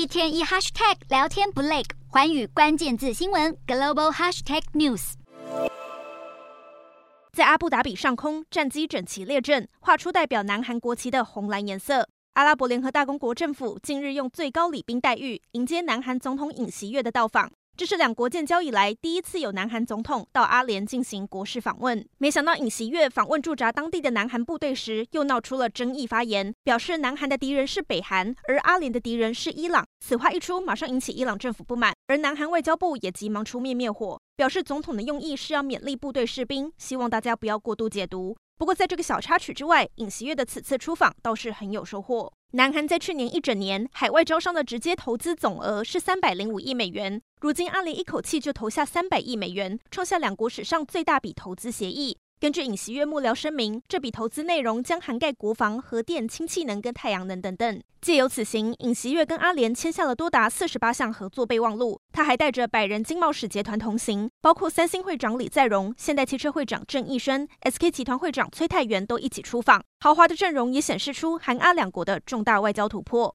[0.00, 5.12] 一天一 hashtag 聊天不累，环宇关键字新闻 global hashtag news。
[7.34, 12.08] 在阿布达比上空，战机整齐列阵，画出代表南韩国旗的红蓝颜色。
[12.32, 17.52] 阿拉伯联合大公国政府近日用最高礼宾待遇迎接南韩总统尹锡悦的到访。
[17.80, 22.06] 这是两国建交以来第一次有南韩总统到阿联进行国事访问。
[22.18, 29.82] 没想到尹锡悦访问驻扎当地的南韩部队时，又闹出了争议发言，表示南韩的敌人是北韩，而阿联的敌人是伊朗。
[30.04, 38.36] 此话一出，马上引起伊朗政府不满，而南韩外交部也急忙出面灭火，表示总统的用意是要勉励部队士兵，希望大家不要过度解读。
[38.60, 42.30] 不过，在这个小插曲之外，尹锡悦的此次出访倒是很有收获。
[42.52, 52.18] 南韩在去年一整年海外招商的直接投资总额是三百零五亿美元，如今阿里一口气就投下三百亿美元，创下两国史上最大笔投资协议。
[52.40, 57.82] 根据尹锡悦幕僚声明，这笔投资内容将涵盖国防、核电、氢气能跟太阳能等等。
[58.00, 62.00] 借由此行，尹锡悦跟阿联签下了多达四十八项合作备忘录。
[62.12, 69.82] 他还带着百人经贸使节团同行，包括三星会长李在镕、现代汽车会长郑义宣、SK 集团会长崔泰元都一起出访。
[70.02, 73.28] 豪华的阵容也显示出韩阿两国的重大外交突破。